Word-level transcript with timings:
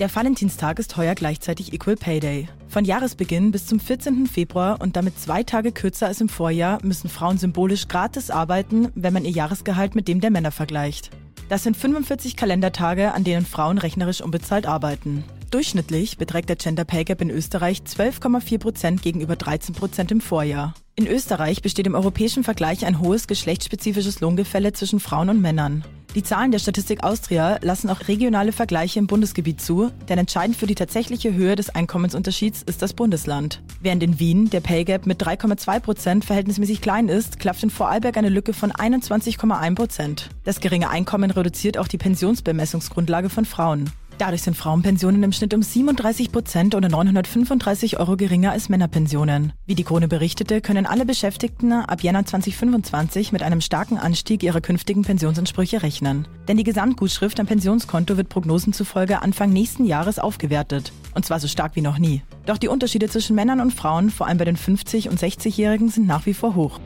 Der 0.00 0.12
Valentinstag 0.12 0.80
ist 0.80 0.96
heuer 0.96 1.14
gleichzeitig 1.14 1.72
Equal 1.72 1.94
Pay 1.94 2.18
Day. 2.18 2.48
Von 2.66 2.84
Jahresbeginn 2.84 3.52
bis 3.52 3.66
zum 3.66 3.78
14. 3.78 4.26
Februar 4.26 4.80
und 4.80 4.96
damit 4.96 5.20
zwei 5.20 5.44
Tage 5.44 5.70
kürzer 5.70 6.08
als 6.08 6.20
im 6.20 6.28
Vorjahr 6.28 6.80
müssen 6.82 7.08
Frauen 7.08 7.38
symbolisch 7.38 7.86
gratis 7.86 8.28
arbeiten, 8.28 8.90
wenn 8.96 9.12
man 9.12 9.24
ihr 9.24 9.30
Jahresgehalt 9.30 9.94
mit 9.94 10.08
dem 10.08 10.20
der 10.20 10.32
Männer 10.32 10.50
vergleicht. 10.50 11.10
Das 11.48 11.62
sind 11.62 11.76
45 11.76 12.34
Kalendertage, 12.34 13.12
an 13.12 13.22
denen 13.22 13.46
Frauen 13.46 13.78
rechnerisch 13.78 14.20
unbezahlt 14.20 14.66
arbeiten. 14.66 15.22
Durchschnittlich 15.52 16.18
beträgt 16.18 16.48
der 16.48 16.56
Gender 16.56 16.84
Pay 16.84 17.04
Gap 17.04 17.20
in 17.20 17.30
Österreich 17.30 17.82
12,4 17.86 18.58
Prozent 18.58 19.02
gegenüber 19.02 19.36
13 19.36 19.76
Prozent 19.76 20.10
im 20.10 20.20
Vorjahr. 20.20 20.74
In 20.96 21.06
Österreich 21.06 21.62
besteht 21.62 21.86
im 21.86 21.94
europäischen 21.94 22.42
Vergleich 22.42 22.84
ein 22.84 22.98
hohes 22.98 23.28
geschlechtsspezifisches 23.28 24.18
Lohngefälle 24.18 24.72
zwischen 24.72 24.98
Frauen 24.98 25.28
und 25.28 25.40
Männern. 25.40 25.84
Die 26.14 26.22
Zahlen 26.22 26.52
der 26.52 26.60
Statistik 26.60 27.02
Austria 27.02 27.58
lassen 27.60 27.90
auch 27.90 28.06
regionale 28.06 28.52
Vergleiche 28.52 29.00
im 29.00 29.08
Bundesgebiet 29.08 29.60
zu, 29.60 29.90
denn 30.08 30.16
entscheidend 30.16 30.56
für 30.56 30.68
die 30.68 30.76
tatsächliche 30.76 31.34
Höhe 31.34 31.56
des 31.56 31.70
Einkommensunterschieds 31.70 32.62
ist 32.62 32.82
das 32.82 32.92
Bundesland. 32.92 33.60
Während 33.80 34.00
in 34.04 34.20
Wien 34.20 34.48
der 34.48 34.60
Pay 34.60 34.84
Gap 34.84 35.06
mit 35.06 35.20
3,2 35.20 35.80
Prozent 35.80 36.24
verhältnismäßig 36.24 36.80
klein 36.80 37.08
ist, 37.08 37.40
klafft 37.40 37.64
in 37.64 37.70
Vorarlberg 37.70 38.16
eine 38.16 38.28
Lücke 38.28 38.52
von 38.52 38.70
21,1 38.70 39.74
Prozent. 39.74 40.30
Das 40.44 40.60
geringe 40.60 40.88
Einkommen 40.88 41.32
reduziert 41.32 41.78
auch 41.78 41.88
die 41.88 41.98
Pensionsbemessungsgrundlage 41.98 43.28
von 43.28 43.44
Frauen. 43.44 43.90
Dadurch 44.18 44.42
sind 44.42 44.56
Frauenpensionen 44.56 45.22
im 45.24 45.32
Schnitt 45.32 45.54
um 45.54 45.62
37 45.62 46.30
Prozent 46.30 46.74
oder 46.74 46.88
935 46.88 47.98
Euro 47.98 48.16
geringer 48.16 48.52
als 48.52 48.68
Männerpensionen. 48.68 49.52
Wie 49.66 49.74
die 49.74 49.82
Krone 49.82 50.06
berichtete, 50.06 50.60
können 50.60 50.86
alle 50.86 51.04
Beschäftigten 51.04 51.72
ab 51.72 52.02
Jänner 52.02 52.24
2025 52.24 53.32
mit 53.32 53.42
einem 53.42 53.60
starken 53.60 53.98
Anstieg 53.98 54.42
ihrer 54.44 54.60
künftigen 54.60 55.02
Pensionsansprüche 55.02 55.82
rechnen. 55.82 56.28
Denn 56.46 56.56
die 56.56 56.64
Gesamtgutschrift 56.64 57.40
am 57.40 57.46
Pensionskonto 57.46 58.16
wird 58.16 58.28
Prognosen 58.28 58.72
zufolge 58.72 59.20
Anfang 59.20 59.50
nächsten 59.50 59.84
Jahres 59.84 60.20
aufgewertet. 60.20 60.92
Und 61.14 61.24
zwar 61.24 61.40
so 61.40 61.48
stark 61.48 61.74
wie 61.74 61.80
noch 61.80 61.98
nie. 61.98 62.22
Doch 62.46 62.58
die 62.58 62.68
Unterschiede 62.68 63.08
zwischen 63.08 63.34
Männern 63.34 63.60
und 63.60 63.72
Frauen, 63.72 64.10
vor 64.10 64.28
allem 64.28 64.38
bei 64.38 64.44
den 64.44 64.56
50- 64.56 65.08
und 65.08 65.18
60-Jährigen, 65.18 65.88
sind 65.88 66.06
nach 66.06 66.26
wie 66.26 66.34
vor 66.34 66.54
hoch. 66.54 66.78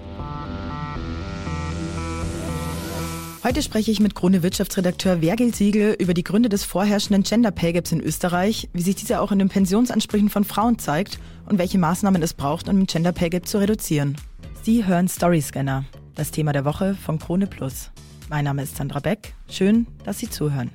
Heute 3.45 3.63
spreche 3.63 3.93
ich 3.93 4.01
mit 4.01 4.17
Krone 4.17 4.43
Wirtschaftsredakteur 4.43 5.21
Vergil 5.21 5.55
Siegel 5.55 5.95
über 6.01 6.13
die 6.13 6.25
Gründe 6.25 6.49
des 6.49 6.65
vorherrschenden 6.65 7.23
Gender 7.23 7.53
Pay 7.53 7.73
Gaps 7.73 7.93
in 7.93 8.01
Österreich, 8.01 8.69
wie 8.73 8.83
sich 8.83 8.97
dieser 8.97 9.23
auch 9.23 9.31
in 9.31 9.39
den 9.39 9.49
Pensionsansprüchen 9.49 10.29
von 10.29 10.43
Frauen 10.43 10.81
zeigt 10.81 11.21
und 11.47 11.57
welche 11.57 11.79
Maßnahmen 11.79 12.21
es 12.21 12.35
braucht, 12.35 12.69
um 12.69 12.77
den 12.79 12.87
Gender 12.89 13.13
Pay 13.13 13.31
Gap 13.31 13.47
zu 13.47 13.59
reduzieren. 13.59 14.17
Sie 14.63 14.85
hören 14.85 15.07
Story 15.07 15.41
Scanner, 15.41 15.85
das 16.17 16.33
Thema 16.33 16.53
der 16.53 16.65
Woche 16.65 16.97
von 16.97 17.21
Krone 17.21 17.47
Plus. 17.47 17.93
Mein 18.29 18.45
Name 18.45 18.65
ist 18.65 18.75
Sandra 18.75 18.99
Beck. 18.99 19.35
Schön, 19.49 19.87
dass 20.05 20.19
Sie 20.19 20.29
zuhören. 20.29 20.73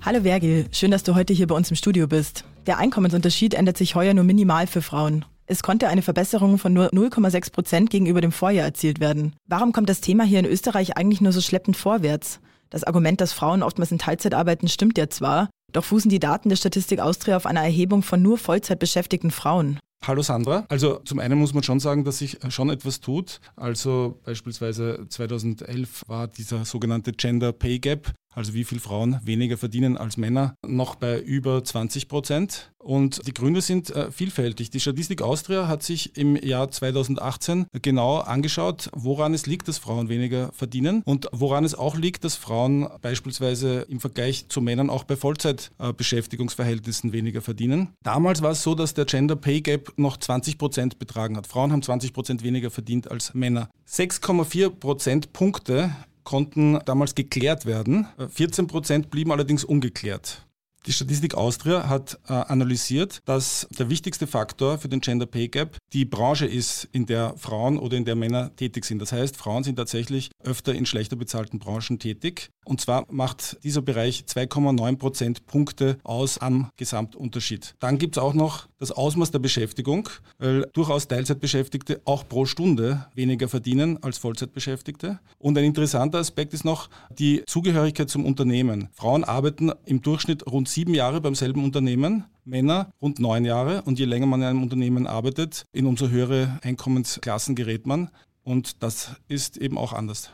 Hallo 0.00 0.22
Vergil, 0.22 0.66
schön, 0.72 0.90
dass 0.90 1.02
du 1.02 1.14
heute 1.14 1.34
hier 1.34 1.46
bei 1.46 1.54
uns 1.54 1.68
im 1.68 1.76
Studio 1.76 2.08
bist. 2.08 2.44
Der 2.66 2.78
Einkommensunterschied 2.78 3.52
ändert 3.52 3.76
sich 3.76 3.94
heuer 3.94 4.14
nur 4.14 4.24
minimal 4.24 4.66
für 4.66 4.80
Frauen. 4.80 5.26
Es 5.50 5.64
konnte 5.64 5.88
eine 5.88 6.02
Verbesserung 6.02 6.58
von 6.58 6.72
nur 6.72 6.90
0,6 6.90 7.50
Prozent 7.50 7.90
gegenüber 7.90 8.20
dem 8.20 8.30
Vorjahr 8.30 8.66
erzielt 8.66 9.00
werden. 9.00 9.34
Warum 9.48 9.72
kommt 9.72 9.88
das 9.88 10.00
Thema 10.00 10.22
hier 10.22 10.38
in 10.38 10.44
Österreich 10.44 10.96
eigentlich 10.96 11.20
nur 11.20 11.32
so 11.32 11.40
schleppend 11.40 11.76
vorwärts? 11.76 12.38
Das 12.70 12.84
Argument, 12.84 13.20
dass 13.20 13.32
Frauen 13.32 13.64
oftmals 13.64 13.90
in 13.90 13.98
Teilzeit 13.98 14.32
arbeiten, 14.32 14.68
stimmt 14.68 14.96
ja 14.96 15.10
zwar, 15.10 15.50
doch 15.72 15.82
fußen 15.82 16.08
die 16.08 16.20
Daten 16.20 16.50
der 16.50 16.56
Statistik 16.56 17.00
Austria 17.00 17.36
auf 17.36 17.46
einer 17.46 17.64
Erhebung 17.64 18.04
von 18.04 18.22
nur 18.22 18.38
Vollzeit 18.38 18.78
beschäftigten 18.78 19.32
Frauen. 19.32 19.80
Hallo 20.06 20.22
Sandra. 20.22 20.66
Also 20.68 21.00
zum 21.04 21.18
einen 21.18 21.40
muss 21.40 21.52
man 21.52 21.64
schon 21.64 21.80
sagen, 21.80 22.04
dass 22.04 22.18
sich 22.18 22.38
schon 22.50 22.70
etwas 22.70 23.00
tut. 23.00 23.40
Also 23.56 24.20
beispielsweise 24.24 25.04
2011 25.08 26.04
war 26.06 26.28
dieser 26.28 26.64
sogenannte 26.64 27.10
Gender 27.10 27.52
Pay 27.52 27.80
Gap 27.80 28.12
also 28.34 28.54
wie 28.54 28.64
viele 28.64 28.80
Frauen 28.80 29.20
weniger 29.24 29.56
verdienen 29.56 29.96
als 29.96 30.16
Männer, 30.16 30.54
noch 30.66 30.94
bei 30.94 31.20
über 31.20 31.62
20 31.64 32.08
Prozent. 32.08 32.70
Und 32.78 33.26
die 33.26 33.34
Gründe 33.34 33.60
sind 33.60 33.90
äh, 33.90 34.10
vielfältig. 34.10 34.70
Die 34.70 34.80
Statistik 34.80 35.20
Austria 35.20 35.68
hat 35.68 35.82
sich 35.82 36.16
im 36.16 36.34
Jahr 36.36 36.70
2018 36.70 37.66
genau 37.82 38.18
angeschaut, 38.18 38.88
woran 38.94 39.34
es 39.34 39.44
liegt, 39.44 39.68
dass 39.68 39.76
Frauen 39.76 40.08
weniger 40.08 40.50
verdienen 40.52 41.02
und 41.04 41.28
woran 41.32 41.64
es 41.64 41.74
auch 41.74 41.94
liegt, 41.94 42.24
dass 42.24 42.36
Frauen 42.36 42.88
beispielsweise 43.02 43.82
im 43.90 44.00
Vergleich 44.00 44.48
zu 44.48 44.62
Männern 44.62 44.88
auch 44.88 45.04
bei 45.04 45.16
Vollzeitbeschäftigungsverhältnissen 45.16 47.12
weniger 47.12 47.42
verdienen. 47.42 47.88
Damals 48.02 48.40
war 48.40 48.52
es 48.52 48.62
so, 48.62 48.74
dass 48.74 48.94
der 48.94 49.04
Gender 49.04 49.36
Pay 49.36 49.60
Gap 49.60 49.92
noch 49.96 50.16
20 50.16 50.56
Prozent 50.56 50.98
betragen 50.98 51.36
hat. 51.36 51.46
Frauen 51.46 51.72
haben 51.72 51.82
20 51.82 52.14
Prozent 52.14 52.42
weniger 52.42 52.70
verdient 52.70 53.10
als 53.10 53.34
Männer. 53.34 53.68
6,4 53.86 54.70
Prozentpunkte 54.70 55.90
konnten 56.24 56.78
damals 56.84 57.14
geklärt 57.14 57.66
werden. 57.66 58.06
14 58.28 58.66
Prozent 58.66 59.10
blieben 59.10 59.32
allerdings 59.32 59.64
ungeklärt. 59.64 60.46
Die 60.86 60.94
Statistik 60.94 61.34
Austria 61.34 61.90
hat 61.90 62.18
äh, 62.26 62.32
analysiert, 62.32 63.20
dass 63.26 63.68
der 63.78 63.90
wichtigste 63.90 64.26
Faktor 64.26 64.78
für 64.78 64.88
den 64.88 65.02
Gender 65.02 65.26
Pay 65.26 65.48
Gap 65.48 65.76
die 65.92 66.06
Branche 66.06 66.46
ist, 66.46 66.88
in 66.92 67.04
der 67.04 67.34
Frauen 67.36 67.78
oder 67.78 67.98
in 67.98 68.06
der 68.06 68.16
Männer 68.16 68.56
tätig 68.56 68.86
sind. 68.86 68.98
Das 68.98 69.12
heißt, 69.12 69.36
Frauen 69.36 69.62
sind 69.62 69.76
tatsächlich 69.76 70.30
öfter 70.42 70.74
in 70.74 70.86
schlechter 70.86 71.16
bezahlten 71.16 71.58
Branchen 71.58 71.98
tätig. 71.98 72.48
Und 72.70 72.80
zwar 72.80 73.04
macht 73.10 73.58
dieser 73.64 73.82
Bereich 73.82 74.22
2,9 74.28 74.96
Prozentpunkte 74.96 75.98
aus 76.04 76.38
am 76.38 76.70
Gesamtunterschied. 76.76 77.74
Dann 77.80 77.98
gibt 77.98 78.16
es 78.16 78.22
auch 78.22 78.32
noch 78.32 78.68
das 78.78 78.92
Ausmaß 78.92 79.32
der 79.32 79.40
Beschäftigung, 79.40 80.08
weil 80.38 80.68
durchaus 80.72 81.08
Teilzeitbeschäftigte 81.08 82.00
auch 82.04 82.28
pro 82.28 82.46
Stunde 82.46 83.08
weniger 83.16 83.48
verdienen 83.48 84.00
als 84.04 84.18
Vollzeitbeschäftigte. 84.18 85.18
Und 85.38 85.58
ein 85.58 85.64
interessanter 85.64 86.18
Aspekt 86.18 86.54
ist 86.54 86.64
noch 86.64 86.88
die 87.18 87.42
Zugehörigkeit 87.44 88.08
zum 88.08 88.24
Unternehmen. 88.24 88.88
Frauen 88.92 89.24
arbeiten 89.24 89.72
im 89.84 90.00
Durchschnitt 90.00 90.46
rund 90.46 90.68
sieben 90.68 90.94
Jahre 90.94 91.20
beim 91.20 91.34
selben 91.34 91.64
Unternehmen, 91.64 92.26
Männer 92.44 92.92
rund 93.02 93.18
neun 93.18 93.44
Jahre. 93.44 93.82
Und 93.82 93.98
je 93.98 94.04
länger 94.04 94.26
man 94.26 94.42
in 94.42 94.46
einem 94.46 94.62
Unternehmen 94.62 95.08
arbeitet, 95.08 95.64
in 95.72 95.86
umso 95.86 96.08
höhere 96.08 96.60
Einkommensklassen 96.62 97.56
gerät 97.56 97.88
man. 97.88 98.10
Und 98.44 98.80
das 98.84 99.16
ist 99.26 99.56
eben 99.56 99.76
auch 99.76 99.92
anders. 99.92 100.30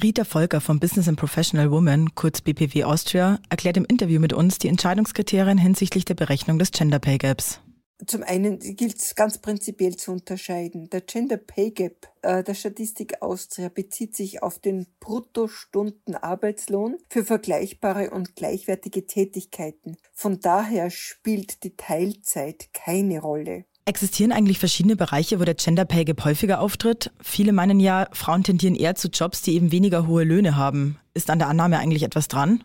Rita 0.00 0.24
Volker 0.24 0.62
vom 0.62 0.80
Business 0.80 1.06
and 1.06 1.18
Professional 1.18 1.70
Woman, 1.70 2.14
kurz 2.14 2.40
BPW 2.40 2.84
Austria, 2.84 3.38
erklärt 3.50 3.76
im 3.76 3.84
Interview 3.84 4.20
mit 4.20 4.32
uns 4.32 4.58
die 4.58 4.68
Entscheidungskriterien 4.68 5.58
hinsichtlich 5.58 6.06
der 6.06 6.14
Berechnung 6.14 6.58
des 6.58 6.70
Gender 6.70 6.98
Pay 6.98 7.18
Gaps. 7.18 7.60
Zum 8.06 8.22
einen 8.22 8.58
gilt 8.58 8.96
es 8.96 9.14
ganz 9.14 9.38
prinzipiell 9.38 9.94
zu 9.96 10.10
unterscheiden. 10.12 10.88
Der 10.90 11.02
Gender 11.02 11.36
Pay 11.36 11.70
Gap 11.70 12.08
äh, 12.22 12.42
der 12.42 12.54
Statistik 12.54 13.20
Austria 13.22 13.68
bezieht 13.68 14.16
sich 14.16 14.42
auf 14.42 14.58
den 14.58 14.86
Bruttostundenarbeitslohn 14.98 16.96
für 17.08 17.24
vergleichbare 17.24 18.10
und 18.10 18.34
gleichwertige 18.34 19.06
Tätigkeiten. 19.06 19.98
Von 20.12 20.40
daher 20.40 20.90
spielt 20.90 21.62
die 21.62 21.76
Teilzeit 21.76 22.70
keine 22.72 23.20
Rolle. 23.20 23.66
Existieren 23.84 24.30
eigentlich 24.30 24.60
verschiedene 24.60 24.94
Bereiche, 24.94 25.40
wo 25.40 25.44
der 25.44 25.56
Gender 25.56 25.84
Pay 25.84 26.04
Gap 26.04 26.24
häufiger 26.24 26.60
auftritt? 26.60 27.10
Viele 27.20 27.52
meinen 27.52 27.80
ja, 27.80 28.06
Frauen 28.12 28.44
tendieren 28.44 28.76
eher 28.76 28.94
zu 28.94 29.08
Jobs, 29.08 29.42
die 29.42 29.54
eben 29.54 29.72
weniger 29.72 30.06
hohe 30.06 30.22
Löhne 30.22 30.56
haben. 30.56 30.98
Ist 31.14 31.30
an 31.30 31.40
der 31.40 31.48
Annahme 31.48 31.80
eigentlich 31.80 32.04
etwas 32.04 32.28
dran? 32.28 32.62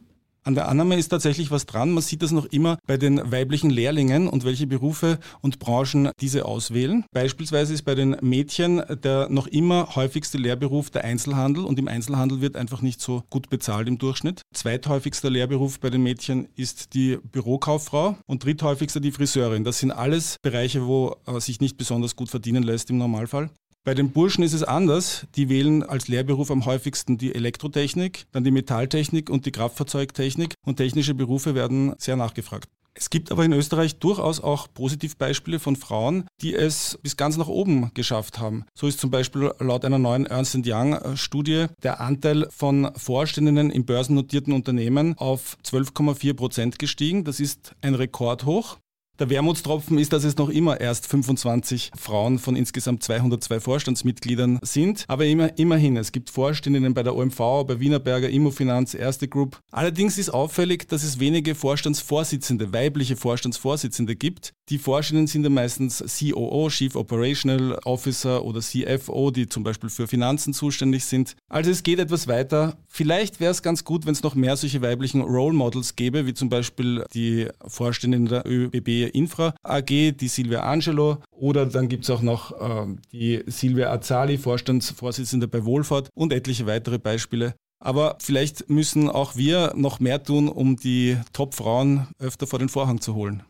An 0.47 0.55
der 0.55 0.69
Annahme 0.69 0.97
ist 0.97 1.09
tatsächlich 1.09 1.51
was 1.51 1.65
dran. 1.65 1.91
Man 1.91 2.01
sieht 2.01 2.21
das 2.21 2.31
noch 2.31 2.45
immer 2.45 2.77
bei 2.87 2.95
den 2.95 3.33
weiblichen 3.33 3.69
Lehrlingen 3.69 4.29
und 4.29 4.45
welche 4.45 4.65
Berufe 4.65 5.19
und 5.41 5.59
Branchen 5.59 6.09
diese 6.21 6.45
auswählen. 6.45 7.03
Beispielsweise 7.11 7.73
ist 7.73 7.81
bei 7.81 7.95
den 7.95 8.15
Mädchen 8.21 8.81
der 9.03 9.27
noch 9.27 9.47
immer 9.47 9.97
häufigste 9.97 10.37
Lehrberuf 10.37 10.89
der 10.89 11.03
Einzelhandel 11.03 11.65
und 11.65 11.77
im 11.77 11.89
Einzelhandel 11.89 12.39
wird 12.39 12.55
einfach 12.55 12.81
nicht 12.81 13.01
so 13.01 13.23
gut 13.29 13.49
bezahlt 13.49 13.89
im 13.89 13.97
Durchschnitt. 13.97 14.41
Zweithäufigster 14.53 15.29
Lehrberuf 15.29 15.81
bei 15.81 15.89
den 15.89 16.01
Mädchen 16.01 16.47
ist 16.55 16.93
die 16.93 17.17
Bürokauffrau 17.17 18.15
und 18.25 18.45
dritthäufigster 18.45 19.01
die 19.01 19.11
Friseurin. 19.11 19.65
Das 19.65 19.79
sind 19.79 19.91
alles 19.91 20.37
Bereiche, 20.41 20.87
wo 20.87 21.17
äh, 21.25 21.41
sich 21.41 21.59
nicht 21.59 21.75
besonders 21.75 22.15
gut 22.15 22.29
verdienen 22.29 22.63
lässt 22.63 22.89
im 22.89 22.97
Normalfall. 22.97 23.49
Bei 23.87 23.93
den 23.93 24.11
Burschen 24.11 24.43
ist 24.43 24.51
es 24.51 24.63
anders. 24.63 25.27
Die 25.37 25.47
wählen 25.47 25.81
als 25.81 26.09
Lehrberuf 26.09 26.51
am 26.51 26.65
häufigsten 26.65 27.17
die 27.17 27.33
Elektrotechnik, 27.33 28.25
dann 28.33 28.43
die 28.43 28.51
Metalltechnik 28.51 29.29
und 29.29 29.45
die 29.45 29.53
Kraftfahrzeugtechnik 29.53 30.55
und 30.65 30.75
technische 30.75 31.13
Berufe 31.13 31.55
werden 31.55 31.95
sehr 31.97 32.17
nachgefragt. 32.17 32.67
Es 32.95 33.09
gibt 33.09 33.31
aber 33.31 33.45
in 33.45 33.53
Österreich 33.53 33.97
durchaus 33.99 34.41
auch 34.41 34.67
Positivbeispiele 34.73 35.59
von 35.59 35.77
Frauen, 35.77 36.25
die 36.41 36.53
es 36.53 36.99
bis 37.01 37.15
ganz 37.15 37.37
nach 37.37 37.47
oben 37.47 37.91
geschafft 37.93 38.39
haben. 38.39 38.65
So 38.77 38.87
ist 38.87 38.99
zum 38.99 39.09
Beispiel 39.09 39.53
laut 39.59 39.85
einer 39.85 39.99
neuen 39.99 40.25
Ernst 40.25 40.57
Young-Studie 40.65 41.67
der 41.81 42.01
Anteil 42.01 42.49
von 42.49 42.91
Vorständinnen 42.97 43.69
in 43.69 43.85
börsennotierten 43.85 44.51
Unternehmen 44.51 45.17
auf 45.17 45.55
12,4 45.63 46.33
Prozent 46.33 46.77
gestiegen. 46.77 47.23
Das 47.23 47.39
ist 47.39 47.73
ein 47.81 47.95
Rekordhoch. 47.95 48.79
Der 49.19 49.31
Wermutstropfen 49.31 49.97
ist, 49.97 50.13
dass 50.13 50.23
es 50.23 50.37
noch 50.37 50.49
immer 50.49 50.79
erst 50.79 51.07
25 51.07 51.89
Frauen 51.97 52.37
von 52.37 52.55
insgesamt 52.55 53.01
202 53.01 53.59
Vorstandsmitgliedern 53.59 54.59
sind. 54.61 55.05
Aber 55.07 55.25
immer, 55.25 55.57
immerhin, 55.57 55.97
es 55.97 56.11
gibt 56.11 56.29
Vorständinnen 56.29 56.93
bei 56.93 57.01
der 57.01 57.15
OMV, 57.15 57.65
bei 57.65 57.79
Wienerberger, 57.79 58.29
Immofinanz, 58.29 58.93
Erste 58.93 59.27
Group. 59.27 59.59
Allerdings 59.71 60.19
ist 60.19 60.29
auffällig, 60.29 60.87
dass 60.87 61.03
es 61.03 61.19
wenige 61.19 61.55
Vorstandsvorsitzende, 61.55 62.73
weibliche 62.73 63.15
Vorstandsvorsitzende 63.15 64.15
gibt. 64.15 64.53
Die 64.69 64.77
Vorständinnen 64.77 65.27
sind 65.27 65.43
dann 65.43 65.53
meistens 65.53 66.03
COO, 66.19 66.69
Chief 66.69 66.95
Operational 66.95 67.79
Officer 67.85 68.43
oder 68.43 68.59
CFO, 68.59 69.31
die 69.31 69.49
zum 69.49 69.63
Beispiel 69.63 69.89
für 69.89 70.07
Finanzen 70.07 70.53
zuständig 70.53 71.05
sind. 71.05 71.35
Also 71.49 71.71
es 71.71 71.81
geht 71.81 71.97
etwas 71.97 72.27
weiter. 72.27 72.77
Vielleicht 72.87 73.39
wäre 73.39 73.51
es 73.51 73.63
ganz 73.63 73.83
gut, 73.83 74.05
wenn 74.05 74.13
es 74.13 74.23
noch 74.23 74.35
mehr 74.35 74.57
solche 74.57 74.81
weiblichen 74.81 75.21
Role 75.21 75.55
Models 75.55 75.95
gäbe, 75.95 76.27
wie 76.27 76.33
zum 76.35 76.49
Beispiel 76.49 77.03
die 77.13 77.47
Vorständin 77.65 78.25
der 78.25 78.45
ÖBB 78.45 79.06
Infra 79.09 79.53
AG, 79.63 80.11
die 80.11 80.27
Silvia 80.27 80.61
Angelo. 80.61 81.17
Oder 81.31 81.65
dann 81.65 81.89
gibt 81.89 82.03
es 82.03 82.09
auch 82.09 82.21
noch 82.21 82.51
äh, 82.51 82.95
die 83.11 83.43
Silvia 83.47 83.91
Azali, 83.91 84.37
Vorstandsvorsitzende 84.37 85.47
bei 85.47 85.65
Wohlfahrt 85.65 86.09
und 86.13 86.33
etliche 86.33 86.65
weitere 86.65 86.99
Beispiele. 86.99 87.53
Aber 87.79 88.17
vielleicht 88.19 88.69
müssen 88.69 89.09
auch 89.09 89.35
wir 89.35 89.73
noch 89.75 89.99
mehr 89.99 90.23
tun, 90.23 90.49
um 90.49 90.77
die 90.77 91.17
Top-Frauen 91.33 92.07
öfter 92.19 92.47
vor 92.47 92.59
den 92.59 92.69
Vorhang 92.69 93.01
zu 93.01 93.13
holen. 93.13 93.43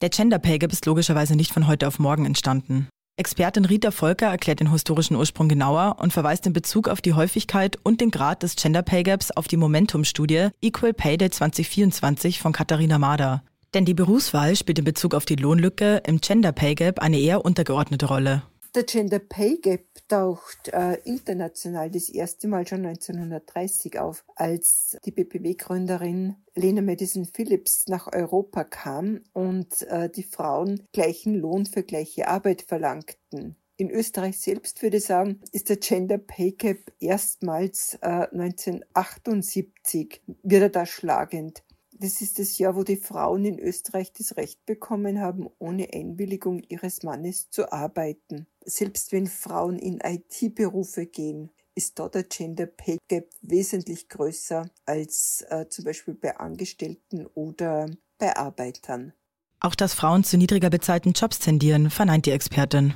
Der 0.00 0.10
Gender 0.10 0.38
Pay 0.38 0.58
Gap 0.58 0.72
ist 0.72 0.86
logischerweise 0.86 1.36
nicht 1.36 1.52
von 1.52 1.66
heute 1.66 1.86
auf 1.86 1.98
morgen 1.98 2.26
entstanden. 2.26 2.88
Expertin 3.16 3.64
Rita 3.64 3.92
Volker 3.92 4.26
erklärt 4.26 4.58
den 4.58 4.72
historischen 4.72 5.14
Ursprung 5.14 5.48
genauer 5.48 5.98
und 6.00 6.12
verweist 6.12 6.46
in 6.46 6.52
Bezug 6.52 6.88
auf 6.88 7.00
die 7.00 7.12
Häufigkeit 7.12 7.78
und 7.84 8.00
den 8.00 8.10
Grad 8.10 8.42
des 8.42 8.56
Gender 8.56 8.82
Pay 8.82 9.04
Gaps 9.04 9.30
auf 9.30 9.46
die 9.46 9.56
Momentum-Studie 9.56 10.48
Equal 10.60 10.92
Pay 10.92 11.18
Day 11.18 11.30
2024 11.30 12.40
von 12.40 12.52
Katharina 12.52 12.98
Mader. 12.98 13.44
Denn 13.74 13.84
die 13.84 13.94
Berufswahl 13.94 14.54
spielt 14.54 14.78
in 14.78 14.84
Bezug 14.84 15.14
auf 15.14 15.24
die 15.24 15.34
Lohnlücke 15.34 16.00
im 16.06 16.20
Gender 16.20 16.52
Pay 16.52 16.76
Gap 16.76 17.00
eine 17.00 17.18
eher 17.18 17.44
untergeordnete 17.44 18.06
Rolle. 18.06 18.44
Der 18.76 18.84
Gender 18.84 19.18
Pay 19.18 19.58
Gap 19.60 19.84
taucht 20.08 20.68
äh, 20.68 20.94
international 21.04 21.90
das 21.90 22.08
erste 22.08 22.46
Mal 22.46 22.66
schon 22.68 22.86
1930 22.86 23.98
auf, 23.98 24.24
als 24.36 24.96
die 25.04 25.10
BPW-Gründerin 25.10 26.36
Lena 26.54 26.82
Madison 26.82 27.24
Phillips 27.24 27.86
nach 27.88 28.12
Europa 28.12 28.62
kam 28.62 29.22
und 29.32 29.82
äh, 29.82 30.08
die 30.08 30.22
Frauen 30.22 30.86
gleichen 30.92 31.34
Lohn 31.34 31.66
für 31.66 31.82
gleiche 31.82 32.28
Arbeit 32.28 32.62
verlangten. 32.62 33.56
In 33.76 33.90
Österreich 33.90 34.38
selbst 34.38 34.82
würde 34.82 34.98
ich 34.98 35.04
sagen, 35.04 35.40
ist 35.50 35.68
der 35.68 35.78
Gender 35.78 36.18
Pay 36.18 36.52
Gap 36.52 36.92
erstmals 37.00 37.98
äh, 38.02 38.28
1978 38.32 40.22
wieder 40.44 40.68
da 40.68 40.86
schlagend. 40.86 41.64
Das 42.04 42.20
ist 42.20 42.38
das 42.38 42.58
Jahr, 42.58 42.76
wo 42.76 42.82
die 42.82 42.98
Frauen 42.98 43.46
in 43.46 43.58
Österreich 43.58 44.12
das 44.12 44.36
Recht 44.36 44.66
bekommen 44.66 45.22
haben, 45.22 45.48
ohne 45.58 45.88
Einwilligung 45.90 46.62
ihres 46.68 47.02
Mannes 47.02 47.48
zu 47.48 47.72
arbeiten. 47.72 48.46
Selbst 48.62 49.10
wenn 49.12 49.26
Frauen 49.26 49.78
in 49.78 50.00
IT-Berufe 50.04 51.06
gehen, 51.06 51.50
ist 51.74 51.98
dort 51.98 52.14
der 52.14 52.24
Gender 52.24 52.66
Pay 52.66 52.98
Gap 53.08 53.30
wesentlich 53.40 54.10
größer 54.10 54.68
als 54.84 55.46
äh, 55.48 55.66
zum 55.70 55.86
Beispiel 55.86 56.12
bei 56.12 56.36
Angestellten 56.36 57.24
oder 57.32 57.86
bei 58.18 58.36
Arbeitern. 58.36 59.14
Auch 59.60 59.74
dass 59.74 59.94
Frauen 59.94 60.24
zu 60.24 60.36
niedriger 60.36 60.68
bezahlten 60.68 61.12
Jobs 61.12 61.38
tendieren, 61.38 61.88
verneint 61.88 62.26
die 62.26 62.32
Expertin. 62.32 62.92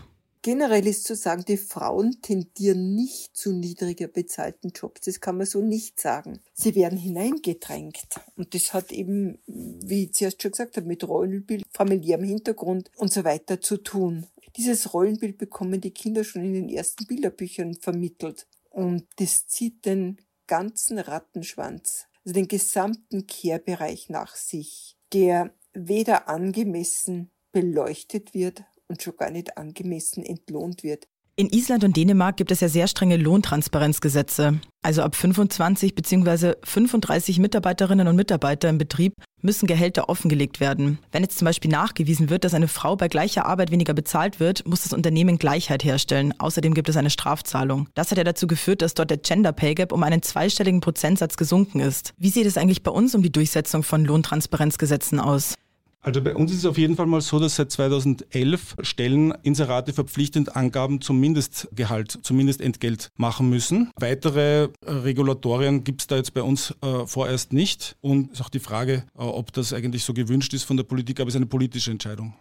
Generell 0.49 0.87
ist 0.87 1.05
zu 1.05 1.15
sagen, 1.15 1.45
die 1.47 1.59
Frauen 1.59 2.23
tendieren 2.23 2.95
nicht 2.95 3.37
zu 3.37 3.53
niedriger 3.53 4.09
bezahlten 4.09 4.73
Jobs. 4.75 5.03
Das 5.03 5.21
kann 5.21 5.37
man 5.37 5.45
so 5.45 5.61
nicht 5.61 6.01
sagen. 6.01 6.41
Sie 6.55 6.75
werden 6.75 6.97
hineingedrängt. 6.97 8.07
Und 8.35 8.55
das 8.55 8.73
hat 8.73 8.91
eben, 8.91 9.43
wie 9.47 10.05
ich 10.05 10.15
zuerst 10.15 10.41
schon 10.41 10.53
gesagt 10.53 10.79
habe, 10.79 10.87
mit 10.87 11.07
Rollenbild, 11.07 11.67
familiärem 11.71 12.25
Hintergrund 12.25 12.91
und 12.97 13.13
so 13.13 13.25
weiter 13.25 13.61
zu 13.61 13.77
tun. 13.77 14.27
Dieses 14.57 14.95
Rollenbild 14.95 15.37
bekommen 15.37 15.83
die 15.83 15.91
Kinder 15.91 16.25
schon 16.25 16.43
in 16.43 16.55
den 16.55 16.71
ersten 16.71 17.05
Bilderbüchern 17.05 17.75
vermittelt. 17.75 18.47
Und 18.71 19.07
das 19.17 19.49
zieht 19.49 19.85
den 19.85 20.17
ganzen 20.47 20.99
Rattenschwanz, 20.99 22.07
also 22.25 22.33
den 22.33 22.49
gesamten 22.49 23.27
Kehrbereich 23.27 24.09
nach 24.09 24.35
sich, 24.35 24.97
der 25.13 25.55
weder 25.75 26.27
angemessen 26.27 27.33
beleuchtet 27.53 28.33
wird 28.33 28.65
und 28.89 29.03
schon 29.03 29.17
gar 29.17 29.31
nicht 29.31 29.57
angemessen 29.57 30.25
entlohnt 30.25 30.83
wird. 30.83 31.07
In 31.39 31.51
Island 31.51 31.85
und 31.85 31.97
Dänemark 31.97 32.37
gibt 32.37 32.51
es 32.51 32.59
ja 32.59 32.69
sehr 32.69 32.89
strenge 32.89 33.17
Lohntransparenzgesetze. 33.17 34.59
Also 34.83 35.03
ab 35.03 35.15
25 35.15 35.95
bzw. 35.95 36.55
35 36.65 37.39
Mitarbeiterinnen 37.39 38.09
und 38.09 38.17
Mitarbeiter 38.17 38.69
im 38.69 38.77
Betrieb 38.77 39.13
müssen 39.41 39.69
Gehälter 39.69 40.09
offengelegt 40.09 40.59
werden. 40.59 40.99
Wenn 41.13 41.23
jetzt 41.23 41.39
zum 41.39 41.45
Beispiel 41.45 41.71
nachgewiesen 41.71 42.29
wird, 42.29 42.43
dass 42.43 42.55
eine 42.55 42.67
Frau 42.67 42.97
bei 42.97 43.07
gleicher 43.07 43.47
Arbeit 43.47 43.71
weniger 43.71 43.95
bezahlt 43.95 44.41
wird, 44.41 44.67
muss 44.67 44.83
das 44.83 44.93
Unternehmen 44.93 45.39
Gleichheit 45.39 45.85
herstellen. 45.85 46.35
Außerdem 46.41 46.75
gibt 46.75 46.89
es 46.89 46.97
eine 46.97 47.09
Strafzahlung. 47.09 47.89
Das 47.95 48.11
hat 48.11 48.19
ja 48.19 48.25
dazu 48.25 48.49
geführt, 48.49 48.83
dass 48.83 48.95
dort 48.95 49.11
der 49.11 49.19
Gender 49.19 49.53
Pay 49.53 49.77
Gap 49.77 49.93
um 49.93 50.03
einen 50.03 50.23
zweistelligen 50.23 50.81
Prozentsatz 50.81 51.37
gesunken 51.37 51.79
ist. 51.79 52.15
Wie 52.19 52.31
sieht 52.31 52.47
es 52.47 52.57
eigentlich 52.57 52.83
bei 52.83 52.91
uns 52.91 53.15
um 53.15 53.23
die 53.23 53.31
Durchsetzung 53.31 53.85
von 53.85 54.05
Lohntransparenzgesetzen 54.05 55.21
aus? 55.21 55.55
Also 56.01 56.23
bei 56.23 56.35
uns 56.35 56.53
ist 56.53 56.59
es 56.59 56.67
auf 56.67 56.79
jeden 56.79 56.97
Fall 56.97 57.07
mal 57.07 57.21
so, 57.21 57.41
dass 57.41 57.57
seit 57.57 57.73
2011 57.73 58.77
Stellen 58.83 59.33
Inserate 59.43 59.93
verpflichtend 59.93 60.55
Angaben 60.55 61.01
zum 61.01 61.19
Mindestgehalt, 61.19 62.19
zum 62.23 62.37
Mindestentgelt 62.37 63.11
machen 63.17 63.51
müssen. 63.51 63.91
Weitere 63.97 64.69
Regulatorien 64.85 65.83
gibt 65.83 66.03
es 66.03 66.07
da 66.07 66.17
jetzt 66.17 66.35
bei 66.35 66.43
uns 66.43 66.73
äh, 66.83 67.05
vorerst 67.07 67.53
nicht. 67.53 67.97
Und 68.01 68.33
ist 68.33 68.41
auch 68.41 68.49
die 68.49 68.61
Frage, 68.61 69.05
äh, 69.17 69.23
ob 69.23 69.53
das 69.53 69.73
eigentlich 69.73 70.05
so 70.05 70.15
gewünscht 70.15 70.55
ist 70.55 70.65
von 70.65 70.77
der 70.77 70.85
Politik, 70.85 71.19
aber 71.19 71.29
es 71.29 71.35
ist 71.35 71.39
eine 71.39 71.47
politische 71.47 71.91
Entscheidung. 71.91 72.35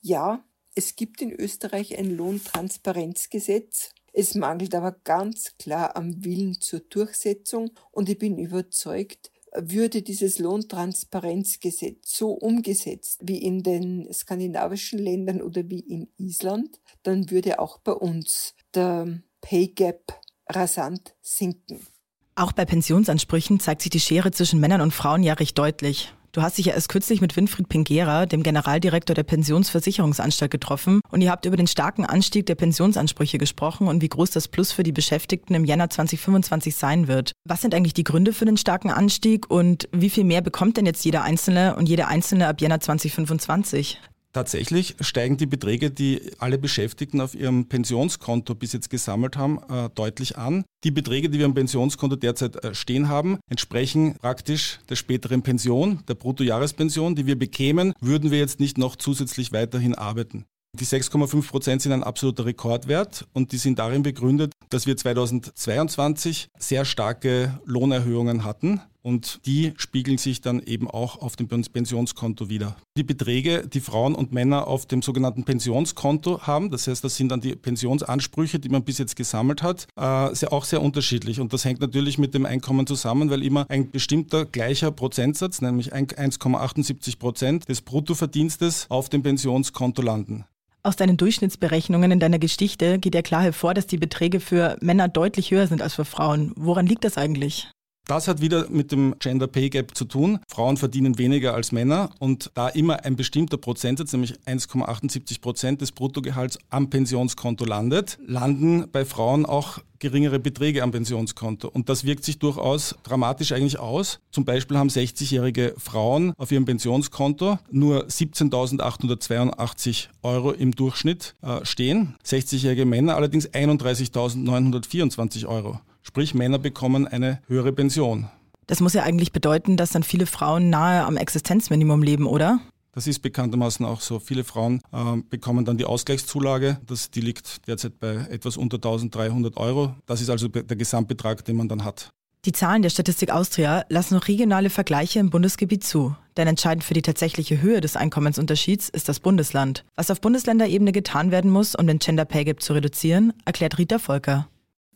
Ja, 0.00 0.44
es 0.74 0.94
gibt 0.94 1.22
in 1.22 1.32
Österreich 1.32 1.98
ein 1.98 2.14
Lohntransparenzgesetz. 2.14 3.94
Es 4.12 4.34
mangelt 4.34 4.74
aber 4.74 4.92
ganz 4.92 5.54
klar 5.58 5.96
am 5.96 6.24
Willen 6.24 6.60
zur 6.60 6.80
Durchsetzung 6.80 7.70
und 7.90 8.08
ich 8.08 8.18
bin 8.18 8.38
überzeugt, 8.38 9.30
würde 9.54 10.02
dieses 10.02 10.38
Lohntransparenzgesetz 10.38 12.16
so 12.16 12.30
umgesetzt 12.30 13.20
wie 13.24 13.38
in 13.38 13.62
den 13.62 14.12
skandinavischen 14.12 14.98
Ländern 14.98 15.42
oder 15.42 15.68
wie 15.68 15.80
in 15.80 16.08
Island, 16.18 16.80
dann 17.02 17.30
würde 17.30 17.58
auch 17.58 17.78
bei 17.78 17.92
uns 17.92 18.54
der 18.74 19.20
Pay 19.40 19.68
Gap 19.68 20.20
rasant 20.48 21.14
sinken. 21.20 21.86
Auch 22.34 22.52
bei 22.52 22.64
Pensionsansprüchen 22.64 23.58
zeigt 23.58 23.82
sich 23.82 23.90
die 23.90 24.00
Schere 24.00 24.30
zwischen 24.30 24.60
Männern 24.60 24.80
und 24.80 24.94
Frauen 24.94 25.22
ja 25.22 25.34
recht 25.34 25.58
deutlich. 25.58 26.14
Du 26.32 26.42
hast 26.42 26.58
dich 26.58 26.66
ja 26.66 26.74
erst 26.74 26.90
kürzlich 26.90 27.20
mit 27.20 27.36
Winfried 27.36 27.68
Pingera, 27.68 28.26
dem 28.26 28.42
Generaldirektor 28.42 29.14
der 29.14 29.22
Pensionsversicherungsanstalt, 29.22 30.50
getroffen 30.50 31.00
und 31.10 31.20
ihr 31.20 31.30
habt 31.30 31.46
über 31.46 31.56
den 31.56 31.66
starken 31.66 32.04
Anstieg 32.04 32.46
der 32.46 32.54
Pensionsansprüche 32.54 33.38
gesprochen 33.38 33.88
und 33.88 34.02
wie 34.02 34.08
groß 34.08 34.30
das 34.30 34.48
Plus 34.48 34.72
für 34.72 34.82
die 34.82 34.92
Beschäftigten 34.92 35.54
im 35.54 35.64
Jänner 35.64 35.88
2025 35.88 36.76
sein 36.76 37.08
wird. 37.08 37.32
Was 37.44 37.62
sind 37.62 37.74
eigentlich 37.74 37.94
die 37.94 38.04
Gründe 38.04 38.32
für 38.32 38.44
den 38.44 38.56
starken 38.56 38.90
Anstieg 38.90 39.50
und 39.50 39.88
wie 39.92 40.10
viel 40.10 40.24
mehr 40.24 40.42
bekommt 40.42 40.76
denn 40.76 40.86
jetzt 40.86 41.04
jeder 41.04 41.22
Einzelne 41.22 41.76
und 41.76 41.88
jede 41.88 42.06
Einzelne 42.06 42.46
ab 42.46 42.60
Jänner 42.60 42.80
2025? 42.80 43.98
Tatsächlich 44.32 44.94
steigen 45.00 45.38
die 45.38 45.46
Beträge, 45.46 45.90
die 45.90 46.20
alle 46.38 46.58
Beschäftigten 46.58 47.20
auf 47.20 47.34
ihrem 47.34 47.66
Pensionskonto 47.66 48.54
bis 48.54 48.72
jetzt 48.74 48.90
gesammelt 48.90 49.36
haben, 49.36 49.58
äh, 49.70 49.88
deutlich 49.94 50.36
an. 50.36 50.64
Die 50.84 50.90
Beträge, 50.90 51.30
die 51.30 51.38
wir 51.38 51.46
am 51.46 51.54
Pensionskonto 51.54 52.16
derzeit 52.16 52.62
äh, 52.62 52.74
stehen 52.74 53.08
haben, 53.08 53.38
entsprechen 53.50 54.16
praktisch 54.20 54.80
der 54.90 54.96
späteren 54.96 55.42
Pension, 55.42 56.00
der 56.08 56.14
Bruttojahrespension, 56.14 57.14
die 57.14 57.26
wir 57.26 57.38
bekämen, 57.38 57.94
würden 58.00 58.30
wir 58.30 58.38
jetzt 58.38 58.60
nicht 58.60 58.76
noch 58.76 58.96
zusätzlich 58.96 59.52
weiterhin 59.52 59.94
arbeiten. 59.94 60.44
Die 60.78 60.84
6,5 60.84 61.48
Prozent 61.48 61.82
sind 61.82 61.92
ein 61.92 62.04
absoluter 62.04 62.44
Rekordwert 62.44 63.26
und 63.32 63.52
die 63.52 63.56
sind 63.56 63.78
darin 63.78 64.02
begründet, 64.02 64.52
dass 64.68 64.86
wir 64.86 64.96
2022 64.96 66.48
sehr 66.58 66.84
starke 66.84 67.58
Lohnerhöhungen 67.64 68.44
hatten 68.44 68.82
und 69.08 69.40
die 69.46 69.72
spiegeln 69.78 70.18
sich 70.18 70.42
dann 70.42 70.60
eben 70.60 70.86
auch 70.86 71.22
auf 71.22 71.34
dem 71.34 71.48
Pensionskonto 71.48 72.50
wieder. 72.50 72.76
Die 72.98 73.02
Beträge, 73.02 73.66
die 73.66 73.80
Frauen 73.80 74.14
und 74.14 74.32
Männer 74.32 74.66
auf 74.66 74.84
dem 74.84 75.00
sogenannten 75.00 75.44
Pensionskonto 75.44 76.42
haben, 76.42 76.70
das 76.70 76.86
heißt, 76.86 77.02
das 77.02 77.16
sind 77.16 77.30
dann 77.30 77.40
die 77.40 77.56
Pensionsansprüche, 77.56 78.58
die 78.58 78.68
man 78.68 78.84
bis 78.84 78.98
jetzt 78.98 79.16
gesammelt 79.16 79.62
hat, 79.62 79.86
äh, 79.96 80.34
sehr, 80.34 80.52
auch 80.52 80.64
sehr 80.64 80.82
unterschiedlich. 80.82 81.40
Und 81.40 81.54
das 81.54 81.64
hängt 81.64 81.80
natürlich 81.80 82.18
mit 82.18 82.34
dem 82.34 82.44
Einkommen 82.44 82.86
zusammen, 82.86 83.30
weil 83.30 83.42
immer 83.42 83.64
ein 83.70 83.90
bestimmter 83.90 84.44
gleicher 84.44 84.90
Prozentsatz, 84.90 85.62
nämlich 85.62 85.94
1,78 85.94 87.18
Prozent 87.18 87.66
des 87.70 87.80
Bruttoverdienstes 87.80 88.90
auf 88.90 89.08
dem 89.08 89.22
Pensionskonto 89.22 90.02
landen. 90.02 90.44
Aus 90.82 90.96
deinen 90.96 91.16
Durchschnittsberechnungen 91.16 92.10
in 92.10 92.20
deiner 92.20 92.38
Geschichte 92.38 92.98
geht 92.98 93.14
ja 93.14 93.22
klar 93.22 93.42
hervor, 93.42 93.72
dass 93.72 93.86
die 93.86 93.96
Beträge 93.96 94.38
für 94.38 94.76
Männer 94.82 95.08
deutlich 95.08 95.50
höher 95.50 95.66
sind 95.66 95.80
als 95.80 95.94
für 95.94 96.04
Frauen. 96.04 96.52
Woran 96.56 96.86
liegt 96.86 97.04
das 97.04 97.16
eigentlich? 97.16 97.68
Das 98.08 98.26
hat 98.26 98.40
wieder 98.40 98.68
mit 98.70 98.90
dem 98.90 99.14
Gender 99.18 99.46
Pay 99.46 99.68
Gap 99.68 99.94
zu 99.94 100.06
tun. 100.06 100.38
Frauen 100.48 100.78
verdienen 100.78 101.18
weniger 101.18 101.52
als 101.52 101.72
Männer 101.72 102.08
und 102.18 102.50
da 102.54 102.68
immer 102.68 103.04
ein 103.04 103.16
bestimmter 103.16 103.58
Prozentsatz, 103.58 104.14
nämlich 104.14 104.32
1,78 104.46 105.42
Prozent 105.42 105.82
des 105.82 105.92
Bruttogehalts 105.92 106.58
am 106.70 106.88
Pensionskonto 106.88 107.66
landet, 107.66 108.18
landen 108.26 108.86
bei 108.90 109.04
Frauen 109.04 109.44
auch 109.44 109.80
geringere 109.98 110.38
Beträge 110.38 110.82
am 110.82 110.90
Pensionskonto. 110.90 111.68
Und 111.68 111.90
das 111.90 112.04
wirkt 112.04 112.24
sich 112.24 112.38
durchaus 112.38 112.94
dramatisch 113.02 113.52
eigentlich 113.52 113.78
aus. 113.78 114.20
Zum 114.30 114.46
Beispiel 114.46 114.78
haben 114.78 114.88
60-jährige 114.88 115.74
Frauen 115.76 116.32
auf 116.38 116.50
ihrem 116.50 116.64
Pensionskonto 116.64 117.58
nur 117.70 118.06
17.882 118.06 120.06
Euro 120.22 120.52
im 120.52 120.72
Durchschnitt 120.72 121.34
äh, 121.42 121.62
stehen. 121.62 122.14
60-jährige 122.24 122.86
Männer 122.86 123.16
allerdings 123.16 123.50
31.924 123.50 125.46
Euro. 125.46 125.78
Sprich, 126.08 126.34
Männer 126.34 126.58
bekommen 126.58 127.06
eine 127.06 127.42
höhere 127.48 127.70
Pension. 127.70 128.30
Das 128.66 128.80
muss 128.80 128.94
ja 128.94 129.02
eigentlich 129.02 129.30
bedeuten, 129.30 129.76
dass 129.76 129.90
dann 129.90 130.02
viele 130.02 130.24
Frauen 130.24 130.70
nahe 130.70 131.04
am 131.04 131.18
Existenzminimum 131.18 132.02
leben, 132.02 132.26
oder? 132.26 132.60
Das 132.92 133.06
ist 133.06 133.18
bekanntermaßen 133.20 133.84
auch 133.84 134.00
so. 134.00 134.18
Viele 134.18 134.42
Frauen 134.42 134.80
äh, 134.90 135.20
bekommen 135.28 135.66
dann 135.66 135.76
die 135.76 135.84
Ausgleichszulage. 135.84 136.78
Das, 136.86 137.10
die 137.10 137.20
liegt 137.20 137.68
derzeit 137.68 138.00
bei 138.00 138.26
etwas 138.30 138.56
unter 138.56 138.78
1300 138.78 139.58
Euro. 139.58 139.94
Das 140.06 140.22
ist 140.22 140.30
also 140.30 140.48
der 140.48 140.76
Gesamtbetrag, 140.76 141.44
den 141.44 141.56
man 141.56 141.68
dann 141.68 141.84
hat. 141.84 142.08
Die 142.46 142.52
Zahlen 142.52 142.80
der 142.80 142.88
Statistik 142.88 143.30
Austria 143.30 143.84
lassen 143.90 144.14
noch 144.14 144.28
regionale 144.28 144.70
Vergleiche 144.70 145.18
im 145.18 145.28
Bundesgebiet 145.28 145.84
zu. 145.84 146.16
Denn 146.38 146.48
entscheidend 146.48 146.84
für 146.84 146.94
die 146.94 147.02
tatsächliche 147.02 147.60
Höhe 147.60 147.82
des 147.82 147.96
Einkommensunterschieds 147.96 148.88
ist 148.88 149.10
das 149.10 149.20
Bundesland. 149.20 149.84
Was 149.94 150.10
auf 150.10 150.22
Bundesländerebene 150.22 150.92
getan 150.92 151.30
werden 151.30 151.50
muss, 151.50 151.74
um 151.74 151.86
den 151.86 151.98
Gender 151.98 152.24
Pay 152.24 152.46
Gap 152.46 152.62
zu 152.62 152.72
reduzieren, 152.72 153.34
erklärt 153.44 153.76
Rita 153.76 153.98
Volker. 153.98 154.48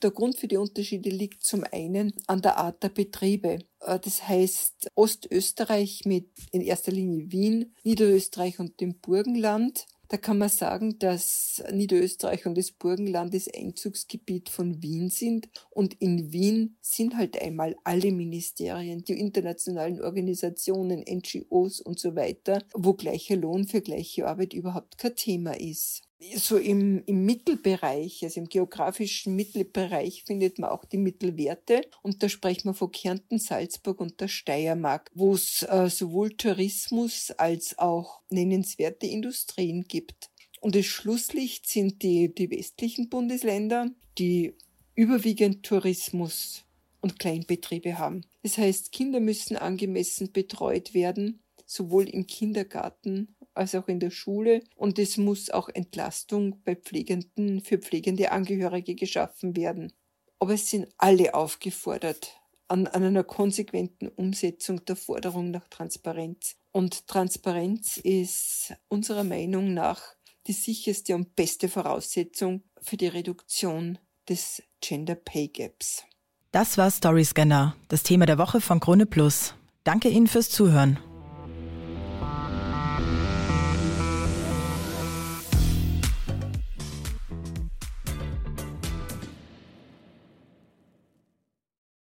Der 0.02 0.10
Grund 0.10 0.36
für 0.36 0.48
die 0.48 0.56
Unterschiede 0.56 1.10
liegt 1.10 1.44
zum 1.44 1.64
einen 1.70 2.12
an 2.26 2.42
der 2.42 2.56
Art 2.56 2.82
der 2.82 2.88
Betriebe. 2.88 3.58
Äh, 3.80 4.00
das 4.00 4.26
heißt, 4.26 4.90
Ostösterreich 4.96 6.02
mit 6.06 6.28
in 6.50 6.60
erster 6.60 6.90
Linie 6.90 7.30
Wien, 7.30 7.74
Niederösterreich 7.84 8.58
und 8.58 8.80
dem 8.80 8.98
Burgenland. 8.98 9.86
Da 10.08 10.16
kann 10.18 10.38
man 10.38 10.48
sagen, 10.48 10.98
dass 10.98 11.62
Niederösterreich 11.72 12.44
und 12.46 12.58
das 12.58 12.72
Burgenland 12.72 13.32
das 13.32 13.46
Einzugsgebiet 13.48 14.50
von 14.50 14.82
Wien 14.82 15.08
sind. 15.08 15.48
Und 15.70 15.94
in 16.02 16.32
Wien 16.32 16.76
sind 16.82 17.16
halt 17.16 17.40
einmal 17.40 17.76
alle 17.84 18.10
Ministerien, 18.10 19.04
die 19.04 19.18
internationalen 19.18 20.02
Organisationen, 20.02 21.04
NGOs 21.08 21.80
und 21.80 22.00
so 22.00 22.16
weiter, 22.16 22.62
wo 22.74 22.92
gleicher 22.94 23.36
Lohn 23.36 23.68
für 23.68 23.80
gleiche 23.80 24.26
Arbeit 24.26 24.52
überhaupt 24.52 24.98
kein 24.98 25.14
Thema 25.14 25.58
ist 25.58 26.02
so 26.36 26.56
im, 26.56 27.02
im 27.06 27.24
Mittelbereich, 27.24 28.22
also 28.22 28.40
im 28.40 28.48
geografischen 28.48 29.34
Mittelbereich 29.34 30.24
findet 30.24 30.58
man 30.58 30.70
auch 30.70 30.84
die 30.84 30.98
Mittelwerte 30.98 31.82
und 32.02 32.22
da 32.22 32.28
sprechen 32.28 32.70
wir 32.70 32.74
von 32.74 32.92
Kärnten, 32.92 33.38
Salzburg 33.38 34.00
und 34.00 34.20
der 34.20 34.28
Steiermark, 34.28 35.10
wo 35.14 35.34
es 35.34 35.62
äh, 35.62 35.88
sowohl 35.88 36.30
Tourismus 36.36 37.30
als 37.32 37.78
auch 37.78 38.20
nennenswerte 38.30 39.06
Industrien 39.06 39.84
gibt. 39.84 40.30
Und 40.60 40.76
das 40.76 40.86
Schlusslicht 40.86 41.68
sind 41.68 42.02
die, 42.02 42.32
die 42.32 42.50
westlichen 42.50 43.08
Bundesländer, 43.08 43.90
die 44.18 44.54
überwiegend 44.94 45.64
Tourismus 45.64 46.64
und 47.00 47.18
Kleinbetriebe 47.18 47.98
haben. 47.98 48.24
Das 48.42 48.58
heißt, 48.58 48.92
Kinder 48.92 49.18
müssen 49.18 49.56
angemessen 49.56 50.30
betreut 50.32 50.94
werden, 50.94 51.40
sowohl 51.66 52.08
im 52.08 52.26
Kindergarten 52.26 53.34
als 53.54 53.74
auch 53.74 53.88
in 53.88 54.00
der 54.00 54.10
Schule. 54.10 54.62
Und 54.76 54.98
es 54.98 55.16
muss 55.16 55.50
auch 55.50 55.68
Entlastung 55.68 56.62
bei 56.64 56.74
Pflegenden 56.76 57.60
für 57.62 57.78
pflegende 57.78 58.32
Angehörige 58.32 58.94
geschaffen 58.94 59.56
werden. 59.56 59.92
Aber 60.38 60.54
es 60.54 60.70
sind 60.70 60.88
alle 60.98 61.34
aufgefordert 61.34 62.40
an, 62.68 62.86
an 62.86 63.04
einer 63.04 63.24
konsequenten 63.24 64.08
Umsetzung 64.08 64.84
der 64.84 64.96
Forderung 64.96 65.50
nach 65.50 65.68
Transparenz. 65.68 66.56
Und 66.72 67.06
Transparenz 67.06 67.98
ist 67.98 68.74
unserer 68.88 69.24
Meinung 69.24 69.74
nach 69.74 70.02
die 70.46 70.52
sicherste 70.52 71.14
und 71.14 71.36
beste 71.36 71.68
Voraussetzung 71.68 72.62
für 72.80 72.96
die 72.96 73.06
Reduktion 73.06 73.98
des 74.28 74.62
Gender 74.80 75.14
Pay 75.14 75.48
Gaps. 75.48 76.04
Das 76.50 76.76
war 76.76 76.90
Storyscanner, 76.90 77.76
das 77.88 78.02
Thema 78.02 78.26
der 78.26 78.38
Woche 78.38 78.60
von 78.60 78.80
Krone 78.80 79.06
Plus. 79.06 79.54
Danke 79.84 80.08
Ihnen 80.08 80.26
fürs 80.26 80.50
Zuhören. 80.50 80.98